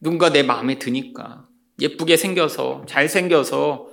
누군가 0.00 0.30
내 0.30 0.42
마음에 0.42 0.78
드니까 0.78 1.46
예쁘게 1.80 2.16
생겨서 2.16 2.84
잘 2.88 3.08
생겨서 3.08 3.88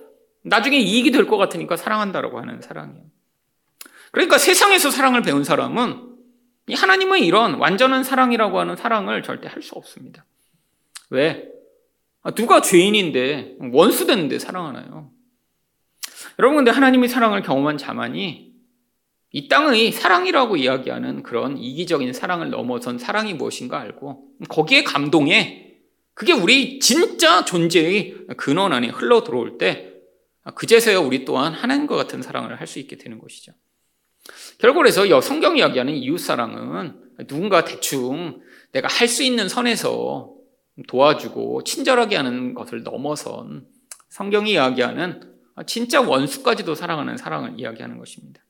나중에 0.48 0.78
이익이 0.78 1.12
될 1.12 1.28
것 1.28 1.38
같으니까 1.38 1.78
사랑한다라고 1.78 2.40
하는 2.40 2.62
사랑이에요. 2.62 3.04
그러니까 4.12 4.38
세상에서 4.38 4.90
사랑을 4.90 5.22
배운 5.22 5.44
사람은 5.44 6.16
하나님의 6.74 7.26
이런 7.26 7.56
완전한 7.56 8.04
사랑이라고 8.04 8.60
하는 8.60 8.76
사랑을 8.76 9.24
절대 9.24 9.48
할 9.48 9.62
수 9.62 9.76
없습니다. 9.76 10.26
왜? 11.10 11.48
아, 12.24 12.32
누가 12.32 12.62
죄인인데 12.62 13.58
원수 13.74 14.06
됐는데 14.06 14.40
사랑하나요? 14.40 15.12
여러분 16.40 16.58
근데 16.58 16.72
하나님의 16.72 17.10
사랑을 17.10 17.42
경험한 17.42 17.78
자만이 17.78 18.54
이 19.32 19.48
땅의 19.48 19.92
사랑이라고 19.92 20.58
이야기하는 20.58 21.24
그런 21.24 21.58
이기적인 21.58 22.14
사랑을 22.14 22.50
넘어선 22.50 22.98
사랑이 22.98 23.34
무엇인가 23.34 23.80
알고 23.80 24.26
거기에 24.50 24.84
감동해 24.84 25.76
그게 26.14 26.34
우리 26.34 26.80
진짜 26.80 27.46
존재의 27.46 28.28
근원 28.38 28.74
안에 28.74 28.88
흘러 28.88 29.24
들어올 29.24 29.58
때 29.58 29.94
그제서야 30.56 31.00
우리 31.00 31.26
또한 31.26 31.54
하나님과 31.54 31.96
같은 31.96 32.22
사랑을 32.22 32.60
할 32.60 32.68
수 32.68 32.80
있게 32.80 32.98
되는 32.98 33.20
것이죠. 33.20 33.54
결국 34.58 34.80
그래서 34.80 35.22
성경 35.22 35.58
이야기하는 35.58 35.94
이웃 35.94 36.18
사랑은 36.18 36.96
누군가 37.28 37.64
대충 37.64 38.42
내가 38.72 38.88
할 38.88 39.08
수 39.08 39.24
있는 39.24 39.48
선에서 39.50 40.34
도와주고 40.88 41.64
친절하게 41.64 42.16
하는 42.18 42.54
것을 42.54 42.84
넘어선 42.84 43.66
성경이 44.10 44.52
이야기하는 44.52 45.34
진짜 45.66 46.02
원수까지도 46.02 46.76
사랑하는 46.76 47.18
사랑을 47.18 47.60
이야기하는 47.60 47.98
것입니다. 47.98 48.42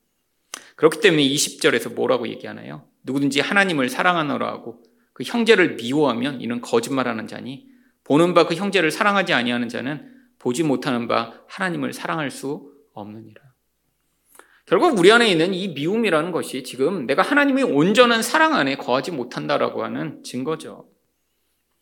그렇기 0.76 1.00
때문에 1.00 1.22
20절에서 1.22 1.94
뭐라고 1.94 2.28
얘기하나요? 2.28 2.86
누구든지 3.04 3.40
하나님을 3.40 3.88
사랑하노라 3.88 4.46
하고 4.46 4.82
그 5.12 5.24
형제를 5.24 5.76
미워하면 5.76 6.40
이는 6.40 6.60
거짓말하는 6.60 7.26
자니 7.26 7.66
보는 8.04 8.34
바 8.34 8.46
그 8.46 8.54
형제를 8.54 8.90
사랑하지 8.90 9.32
아니하는 9.32 9.68
자는 9.68 10.17
보지 10.48 10.62
못하는 10.62 11.08
바 11.08 11.34
하나님을 11.46 11.92
사랑할 11.92 12.30
수 12.30 12.72
없느니라. 12.94 13.42
결국 14.64 14.98
우리 14.98 15.12
안에 15.12 15.28
있는 15.30 15.54
이 15.54 15.68
미움이라는 15.68 16.32
것이 16.32 16.62
지금 16.62 17.06
내가 17.06 17.22
하나님의 17.22 17.64
온전한 17.64 18.22
사랑 18.22 18.54
안에 18.54 18.76
거하지 18.76 19.10
못한다라고 19.12 19.84
하는 19.84 20.22
증거죠. 20.24 20.88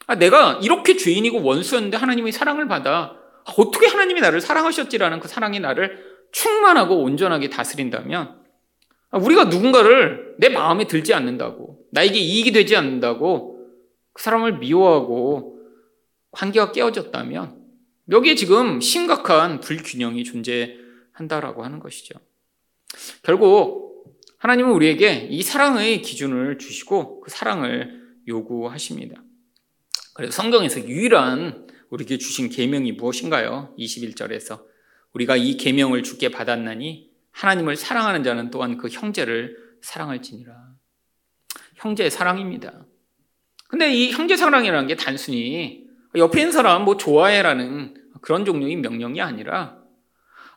아, 0.09 0.17
내가 0.17 0.61
이렇게 0.63 0.97
죄인이고 0.97 1.43
원수였는데 1.43 1.97
하나님의 1.97 2.33
사랑을 2.33 2.69
받아 2.69 3.17
아, 3.45 3.53
어떻게 3.57 3.87
하나님이 3.87 4.21
나를 4.21 4.41
사랑하셨지라는 4.41 5.21
그 5.21 5.29
사랑이 5.29 5.61
나를 5.61 6.05
충만하고 6.33 7.03
온전하게 7.03 7.51
다스린다면 7.51 8.41
아, 9.11 9.19
우리가 9.19 9.45
누군가를 9.45 10.37
내 10.39 10.49
마음에 10.49 10.87
들지 10.87 11.15
않는다고 11.15 11.79
나에게 11.93 12.19
이익이 12.19 12.53
되지 12.53 12.77
않는다고 12.77 13.69
그 14.13 14.23
사람을 14.23 14.59
미워하고 14.59 15.61
관계가 16.33 16.73
깨어졌다면 16.73 17.56
여기에 18.11 18.35
지금 18.37 18.81
심각한 18.81 19.61
불균형이 19.61 20.25
존재한다라고 20.25 21.65
하는 21.65 21.81
것이죠. 21.81 22.15
결국 23.23 23.87
하나님은 24.39 24.71
우리에게 24.71 25.29
이 25.31 25.43
사랑의 25.43 26.03
기준을 26.03 26.59
주시고 26.59 27.21
그 27.21 27.31
사랑을 27.31 28.01
요구하십니다. 28.29 29.23
그래서 30.15 30.33
성경에서 30.33 30.89
유일한 30.89 31.67
우리에게 31.91 32.19
주신 32.19 32.49
계명이 32.49 32.93
무엇인가요? 32.93 33.75
21절에서 33.79 34.65
우리가 35.13 35.37
이 35.37 35.57
계명을 35.57 36.03
주께 36.03 36.31
받았나니 36.31 37.11
하나님을 37.33 37.77
사랑하는 37.77 38.23
자는 38.23 38.51
또한 38.51 38.77
그 38.77 38.89
형제를 38.89 39.57
사랑할지니라. 39.83 40.53
형제의 41.77 42.11
사랑입니다. 42.11 42.87
근데 43.69 43.93
이 43.93 44.11
형제 44.11 44.37
사랑이라는 44.37 44.87
게 44.87 44.97
단순히 44.97 45.86
옆에 46.17 46.41
있는 46.41 46.53
사람 46.53 46.85
뭐 46.85 46.97
좋아해라는 46.97 47.95
그런 48.21 48.45
종류의 48.45 48.77
명령이 48.77 49.21
아니라 49.21 49.79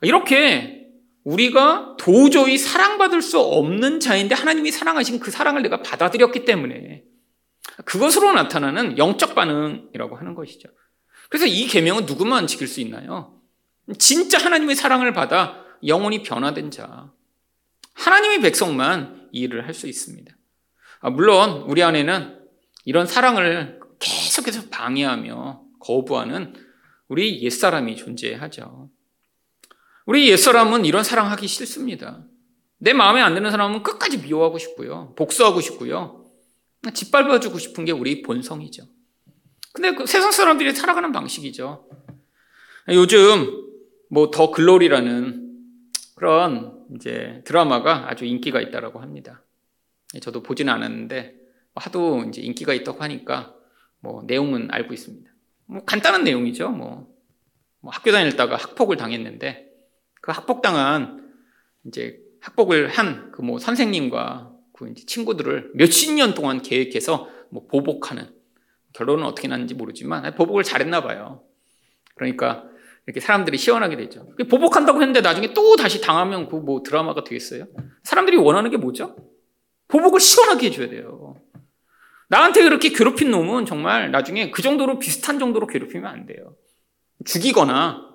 이렇게 0.02 0.88
우리가 1.24 1.96
도저히 2.00 2.58
사랑받을 2.58 3.22
수 3.22 3.40
없는 3.40 4.00
자인데 4.00 4.36
하나님이 4.36 4.72
사랑하신 4.72 5.20
그 5.20 5.32
사랑을 5.32 5.62
내가 5.62 5.82
받아들였기 5.82 6.46
때문에 6.46 7.04
그것으로 7.86 8.34
나타나는 8.34 8.98
영적 8.98 9.36
반응이라고 9.36 10.16
하는 10.16 10.34
것이죠. 10.36 10.70
그래서 11.30 11.46
이 11.46 11.68
계명은 11.68 12.06
누구만 12.06 12.48
지킬 12.48 12.68
수 12.68 12.82
있나요? 12.82 13.40
진짜 13.98 14.38
하나님의 14.38 14.76
사랑을 14.76 15.14
받아 15.14 15.64
영혼이 15.86 16.24
변화된 16.24 16.72
자. 16.72 17.12
하나님의 17.94 18.42
백성만 18.42 19.30
이 19.32 19.42
일을 19.42 19.66
할 19.66 19.74
수 19.74 19.88
있습니다. 19.88 20.34
아, 21.02 21.10
물론 21.10 21.64
우리 21.68 21.84
안에는 21.84 22.40
이런 22.86 23.06
사랑을 23.06 23.79
계속해서 24.00 24.70
방해하며 24.70 25.64
거부하는 25.80 26.54
우리 27.08 27.42
옛사람이 27.44 27.96
존재하죠. 27.96 28.90
우리 30.06 30.30
옛사람은 30.30 30.86
이런 30.86 31.04
사랑하기 31.04 31.48
싫습니다. 31.48 32.26
내 32.78 32.94
마음에 32.94 33.22
안 33.22 33.36
드는 33.36 33.52
사람은 33.52 33.84
끝까지 33.84 34.20
미워하고 34.20 34.58
싶고요. 34.58 35.14
복수하고 35.16 35.62
싶고요. 35.62 36.26
짓밟아주고 36.94 37.60
싶은 37.60 37.86
게 37.86 37.92
우리 37.92 38.22
본성이죠. 38.22 38.84
근데 39.74 39.94
그 39.94 40.06
세상 40.06 40.32
사람들이 40.32 40.74
살아가는 40.74 41.12
방식이죠. 41.12 41.88
요즘 42.90 43.66
뭐 44.10 44.32
더 44.32 44.50
글로리라는 44.50 45.48
그런 46.16 46.86
이제 46.96 47.42
드라마가 47.46 48.10
아주 48.10 48.26
인기가 48.26 48.60
있다라고 48.62 49.00
합니다. 49.00 49.44
저도 50.22 50.42
보지는 50.42 50.74
않았는데 50.74 51.36
하도 51.76 52.24
이제 52.28 52.42
인기가 52.42 52.74
있다고 52.74 53.04
하니까 53.04 53.56
뭐 54.02 54.24
내용은 54.26 54.70
알고 54.72 54.94
있습니다. 54.94 55.30
뭐 55.66 55.84
간단한 55.86 56.24
내용이죠. 56.24 56.70
뭐, 56.70 57.08
뭐 57.82 57.92
학교 57.92 58.12
다닐다가 58.12 58.56
학폭을 58.56 58.98
당했는데 58.98 59.68
그 60.22 60.32
학폭당한 60.32 61.32
이제 61.86 62.20
학폭을 62.42 62.90
한 62.90 63.32
그 63.32 63.42
뭐 63.42 63.58
선생님과 63.60 64.52
그 64.74 64.94
친구들을 64.96 65.72
몇십 65.76 66.14
년 66.14 66.34
동안 66.34 66.62
계획해서 66.62 67.30
뭐 67.50 67.68
보복하는 67.68 68.30
결론은 68.94 69.26
어떻게 69.26 69.48
났는지 69.48 69.74
모르지만 69.76 70.34
보복을 70.36 70.64
잘했나 70.64 71.02
봐요. 71.04 71.44
그러니까 72.16 72.66
이렇게 73.06 73.20
사람들이 73.22 73.58
시원하게 73.58 73.96
되죠. 73.98 74.28
보복한다고 74.50 75.00
했는데 75.02 75.22
나중에 75.22 75.54
또 75.54 75.76
다시 75.76 76.00
당하면 76.02 76.48
그 76.50 76.58
뭐 76.58 76.84
드라마가 76.84 77.24
되겠어요? 77.24 77.66
사람들이 78.04 78.38
원하는 78.38 78.70
게 78.72 78.78
뭐죠? 78.78 79.16
보복을 79.88 80.20
시원하게 80.20 80.68
해줘야 80.68 80.90
돼요. 80.90 81.36
나한테 82.30 82.64
그렇게 82.64 82.90
괴롭힌 82.90 83.32
놈은 83.32 83.66
정말 83.66 84.12
나중에 84.12 84.52
그 84.52 84.62
정도로 84.62 85.00
비슷한 85.00 85.40
정도로 85.40 85.68
괴롭히면 85.68 86.10
안 86.10 86.26
돼요. 86.26 86.56
죽이거나 87.26 88.08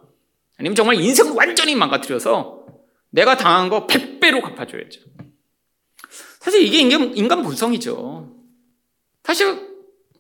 아니면 0.59 0.77
정말 0.77 0.97
인생을 0.97 1.33
완전히 1.33 1.75
망가뜨려서 1.75 2.65
내가 3.11 3.37
당한 3.37 3.69
거 3.69 3.87
100배로 3.87 4.41
갚아줘야죠. 4.41 5.01
사실 6.41 6.63
이게 6.63 6.79
인간, 6.79 7.17
인간 7.17 7.43
본성이죠. 7.43 8.33
사실 9.25 9.75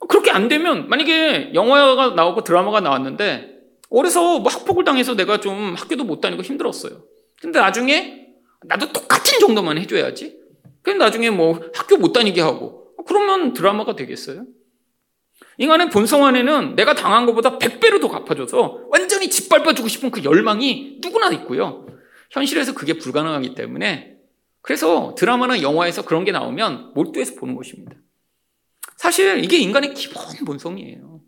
그렇게 0.08 0.30
안 0.30 0.48
되면 0.48 0.88
만약에 0.88 1.52
영화가 1.54 2.10
나오고 2.10 2.42
드라마가 2.42 2.80
나왔는데 2.80 3.54
어려서 3.90 4.40
뭐 4.40 4.50
학폭을 4.50 4.84
당해서 4.84 5.14
내가 5.14 5.38
좀 5.38 5.74
학교도 5.74 6.02
못 6.02 6.20
다니고 6.20 6.42
힘들었어요. 6.42 7.04
근데 7.40 7.60
나중에 7.60 8.26
나도 8.64 8.92
똑같은 8.92 9.38
정도만 9.38 9.78
해줘야지. 9.78 10.36
그럼 10.82 10.98
나중에 10.98 11.30
뭐 11.30 11.60
학교 11.74 11.96
못 11.96 12.12
다니게 12.12 12.40
하고 12.40 12.83
그러면 13.06 13.52
드라마가 13.52 13.96
되겠어요? 13.96 14.46
인간의 15.58 15.90
본성 15.90 16.24
안에는 16.24 16.76
내가 16.76 16.94
당한 16.94 17.26
것보다 17.26 17.58
100배로 17.58 18.00
더 18.00 18.08
갚아줘서 18.08 18.84
완전히 18.88 19.28
짓밟아주고 19.28 19.88
싶은 19.88 20.10
그 20.10 20.24
열망이 20.24 20.98
누구나 21.00 21.30
있고요. 21.30 21.86
현실에서 22.30 22.74
그게 22.74 22.98
불가능하기 22.98 23.54
때문에 23.54 24.16
그래서 24.60 25.14
드라마나 25.16 25.60
영화에서 25.60 26.04
그런 26.04 26.24
게 26.24 26.32
나오면 26.32 26.92
몰두해서 26.94 27.34
보는 27.34 27.54
것입니다. 27.54 27.96
사실 28.96 29.44
이게 29.44 29.58
인간의 29.58 29.94
기본 29.94 30.24
본성이에요. 30.46 31.20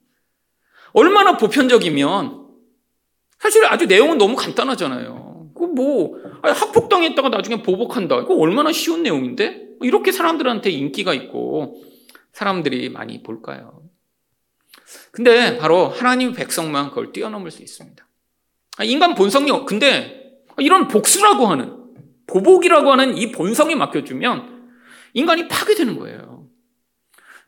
얼마나 0.93 1.37
보편적이면 1.37 2.47
사실 3.39 3.65
아주 3.67 3.87
내용은 3.87 4.19
너무 4.19 4.35
간단하잖아요. 4.35 5.51
그뭐 5.55 6.17
학폭당했다가 6.43 7.29
나중에 7.29 7.63
보복한다. 7.63 8.21
이거 8.21 8.35
얼마나 8.35 8.73
쉬운 8.73 9.03
내용인데 9.03 9.66
이렇게 9.83 10.13
사람들한테 10.13 10.71
인기가 10.71 11.15
있고 11.15 11.83
사람들이 12.33 12.89
많이 12.91 13.23
볼까요? 13.23 13.83
근데 15.11 15.57
바로 15.59 15.89
하나님 15.89 16.33
백성만 16.33 16.91
그걸 16.91 17.13
뛰어넘을 17.13 17.51
수 17.51 17.63
있습니다. 17.63 18.07
아, 18.79 18.85
인간 18.85 19.15
본성이 19.15 19.51
근데 19.67 20.43
이런 20.59 20.89
복수라고 20.89 21.47
하는 21.47 21.75
보복이라고 22.27 22.91
하는 22.91 23.17
이 23.17 23.33
본성에 23.33 23.75
맡겨주면 23.75 24.71
인간이 25.15 25.49
파괴되는 25.49 25.99
거예요. 25.99 26.47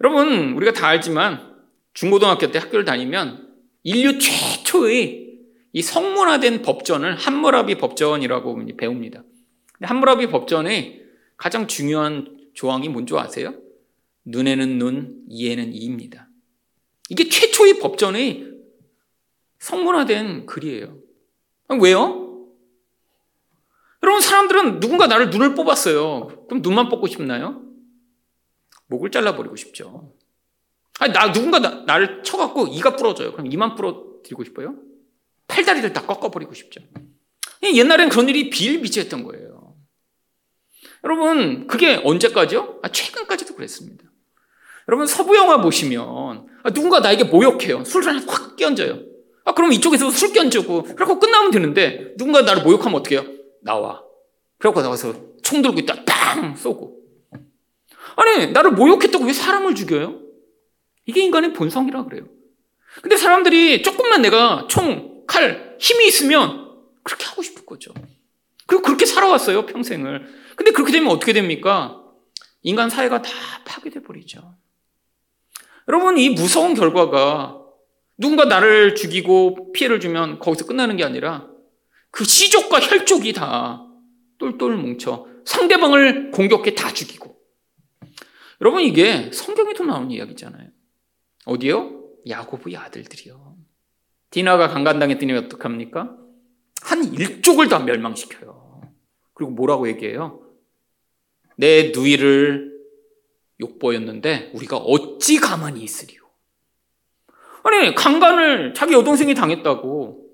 여러분 0.00 0.52
우리가 0.52 0.72
다 0.72 0.88
알지만 0.88 1.56
중고등학교 1.92 2.50
때 2.50 2.58
학교를 2.58 2.84
다니면 2.84 3.48
인류 3.82 4.18
최초의 4.18 5.28
이 5.72 5.82
성문화된 5.82 6.62
법전을 6.62 7.16
한무라비 7.16 7.76
법전이라고 7.76 8.76
배웁니다. 8.76 9.22
한무라비 9.82 10.28
법전의 10.28 11.02
가장 11.38 11.66
중요한 11.66 12.36
조항이 12.52 12.88
뭔지 12.88 13.14
아세요? 13.16 13.54
눈에는 14.24 14.78
눈, 14.78 15.24
이에는 15.28 15.72
이입니다. 15.72 16.28
이게 17.08 17.28
최초의 17.28 17.78
법전의 17.78 18.52
성문화된 19.58 20.46
글이에요. 20.46 20.98
왜요? 21.80 22.46
여러분, 24.02 24.20
사람들은 24.20 24.80
누군가 24.80 25.06
나를 25.06 25.30
눈을 25.30 25.54
뽑았어요. 25.54 26.46
그럼 26.46 26.62
눈만 26.62 26.88
뽑고 26.88 27.06
싶나요? 27.06 27.62
목을 28.88 29.10
잘라버리고 29.10 29.56
싶죠. 29.56 30.14
아니, 30.98 31.12
나, 31.12 31.32
누군가 31.32 31.58
나, 31.60 31.84
나를 31.86 32.22
쳐갖고 32.22 32.68
이가 32.68 32.96
부러져요. 32.96 33.32
그럼 33.32 33.50
이만 33.50 33.74
부러뜨리고 33.74 34.44
싶어요? 34.44 34.76
팔다리를 35.46 35.92
다 35.92 36.04
꺾어버리고 36.04 36.54
싶죠. 36.54 36.80
옛날엔 37.62 38.08
그런 38.08 38.28
일이 38.28 38.50
비일비재했던 38.50 39.24
거예요. 39.24 39.47
여러분, 41.04 41.66
그게 41.66 42.00
언제까지요? 42.04 42.80
아, 42.82 42.88
최근까지도 42.88 43.54
그랬습니다. 43.54 44.04
여러분, 44.88 45.06
서부 45.06 45.36
영화 45.36 45.60
보시면 45.60 46.46
아, 46.62 46.70
누군가 46.70 47.00
나에게 47.00 47.24
모욕해요. 47.24 47.84
술을 47.84 48.28
확 48.28 48.56
끼얹어요. 48.56 49.00
아, 49.44 49.54
그럼 49.54 49.72
이쪽에서 49.72 50.10
술 50.10 50.32
끼얹고, 50.32 50.94
그러고 50.94 51.18
끝나면 51.18 51.50
되는데, 51.50 52.14
누군가 52.16 52.42
나를 52.42 52.62
모욕하면 52.62 52.98
어떻게 52.98 53.16
해요? 53.16 53.26
나와. 53.62 54.02
그래갖고 54.58 54.82
나와서 54.82 55.14
총 55.42 55.62
들고 55.62 55.78
있다, 55.80 56.04
빵! 56.04 56.56
쏘고. 56.56 56.98
아니, 58.16 58.50
나를 58.50 58.72
모욕했다고 58.72 59.24
왜 59.24 59.32
사람을 59.32 59.74
죽여요? 59.74 60.20
이게 61.06 61.22
인간의 61.22 61.52
본성이라 61.52 62.04
그래요. 62.04 62.24
근데 63.00 63.16
사람들이 63.16 63.82
조금만 63.82 64.22
내가 64.22 64.66
총, 64.68 65.24
칼, 65.26 65.76
힘이 65.78 66.06
있으면 66.08 66.68
그렇게 67.02 67.24
하고 67.26 67.42
싶을 67.42 67.64
거죠. 67.64 67.92
그리고 68.66 68.82
그렇게 68.82 69.06
살아왔어요, 69.06 69.66
평생을. 69.66 70.26
근데 70.58 70.72
그렇게 70.72 70.90
되면 70.90 71.08
어떻게 71.12 71.32
됩니까? 71.32 72.02
인간 72.62 72.90
사회가 72.90 73.22
다 73.22 73.30
파괴돼 73.64 74.02
버리죠. 74.02 74.56
여러분, 75.86 76.18
이 76.18 76.30
무서운 76.30 76.74
결과가 76.74 77.62
누군가 78.16 78.44
나를 78.44 78.96
죽이고 78.96 79.70
피해를 79.70 80.00
주면 80.00 80.40
거기서 80.40 80.66
끝나는 80.66 80.96
게 80.96 81.04
아니라 81.04 81.46
그 82.10 82.24
시족과 82.24 82.80
혈족이 82.80 83.34
다 83.34 83.86
똘똘 84.38 84.76
뭉쳐 84.76 85.28
상대방을 85.44 86.32
공격해 86.32 86.74
다 86.74 86.92
죽이고. 86.92 87.38
여러분, 88.60 88.82
이게 88.82 89.30
성경에도 89.32 89.84
나오는 89.84 90.10
이야기잖아요. 90.10 90.70
어디요? 91.44 92.02
야고보의 92.28 92.76
아들들이요. 92.76 93.56
디나가 94.30 94.66
강간당했더니 94.66 95.34
어떡합니까? 95.34 96.16
한 96.82 97.14
일족을 97.14 97.68
다 97.68 97.78
멸망시켜요. 97.78 98.82
그리고 99.34 99.52
뭐라고 99.52 99.86
얘기해요? 99.86 100.47
내 101.58 101.90
누이를 101.92 102.72
욕보였는데 103.60 104.52
우리가 104.54 104.76
어찌 104.76 105.38
가만히 105.38 105.82
있으리요? 105.82 106.20
아니 107.64 107.94
강간을 107.96 108.74
자기 108.74 108.94
여동생이 108.94 109.34
당했다고 109.34 110.24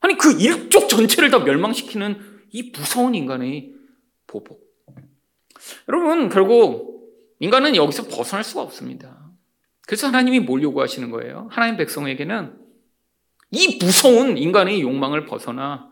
아니 0.00 0.16
그 0.16 0.40
일족 0.40 0.88
전체를 0.88 1.30
다 1.30 1.40
멸망시키는 1.40 2.20
이 2.52 2.70
무서운 2.70 3.16
인간의 3.16 3.72
보복. 4.28 4.62
여러분 5.88 6.28
결국 6.28 7.10
인간은 7.40 7.74
여기서 7.74 8.04
벗어날 8.04 8.44
수가 8.44 8.62
없습니다. 8.62 9.32
그래서 9.86 10.06
하나님이 10.06 10.38
뭘 10.38 10.62
요구하시는 10.62 11.10
거예요? 11.10 11.48
하나님 11.50 11.76
백성에게는 11.76 12.56
이 13.50 13.78
무서운 13.82 14.38
인간의 14.38 14.82
욕망을 14.82 15.26
벗어나 15.26 15.90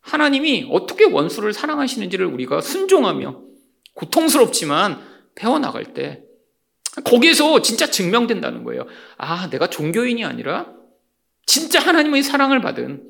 하나님이 0.00 0.68
어떻게 0.70 1.06
원수를 1.06 1.52
사랑하시는지를 1.52 2.26
우리가 2.26 2.60
순종하며 2.60 3.46
고통스럽지만 3.96 5.00
배워나갈 5.34 5.92
때 5.92 6.22
거기에서 7.04 7.60
진짜 7.60 7.90
증명된다는 7.90 8.64
거예요. 8.64 8.86
아, 9.18 9.50
내가 9.50 9.68
종교인이 9.68 10.24
아니라 10.24 10.72
진짜 11.44 11.80
하나님의 11.80 12.22
사랑을 12.22 12.60
받은 12.60 13.02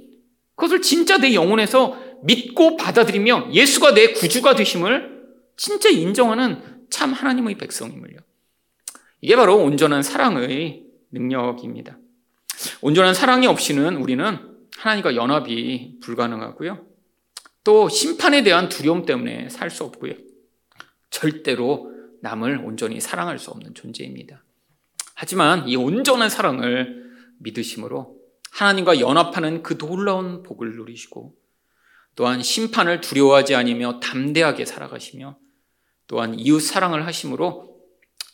그것을 0.56 0.82
진짜 0.82 1.18
내 1.18 1.34
영혼에서 1.34 1.98
믿고 2.22 2.76
받아들이며 2.76 3.50
예수가 3.52 3.94
내 3.94 4.12
구주가 4.12 4.54
되심을 4.54 5.16
진짜 5.56 5.88
인정하는 5.88 6.86
참 6.90 7.12
하나님의 7.12 7.56
백성임을요. 7.58 8.18
이게 9.20 9.36
바로 9.36 9.58
온전한 9.58 10.02
사랑의 10.02 10.84
능력입니다. 11.12 11.98
온전한 12.80 13.14
사랑이 13.14 13.46
없이는 13.46 13.96
우리는 13.96 14.38
하나님과 14.78 15.14
연합이 15.16 15.98
불가능하고요. 16.02 16.86
또 17.64 17.88
심판에 17.88 18.42
대한 18.42 18.68
두려움 18.68 19.04
때문에 19.04 19.48
살 19.48 19.70
수 19.70 19.84
없고요. 19.84 20.14
절대로 21.16 21.90
남을 22.20 22.58
온전히 22.58 23.00
사랑할 23.00 23.38
수 23.38 23.50
없는 23.50 23.72
존재입니다. 23.74 24.44
하지만 25.14 25.66
이 25.66 25.74
온전한 25.74 26.28
사랑을 26.28 27.10
믿으심으로 27.38 28.18
하나님과 28.50 29.00
연합하는 29.00 29.62
그 29.62 29.78
놀라운 29.78 30.42
복을 30.42 30.76
누리시고 30.76 31.34
또한 32.16 32.42
심판을 32.42 33.00
두려워하지 33.00 33.54
아니며 33.54 34.00
담대하게 34.00 34.66
살아가시며 34.66 35.38
또한 36.06 36.38
이웃 36.38 36.60
사랑을 36.60 37.06
하심으로 37.06 37.80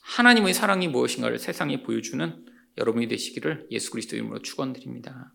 하나님의 0.03 0.53
사랑이 0.53 0.89
무엇인가를 0.89 1.39
세상에 1.39 1.85
보여주는 1.85 2.45
여러분이 2.79 3.07
되시기를 3.07 3.69
예수 3.71 3.93
그리스도 3.93 4.17
이름으로 4.17 4.43
축원드립니다. 4.43 5.33